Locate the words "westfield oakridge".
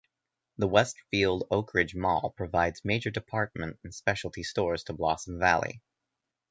0.67-1.93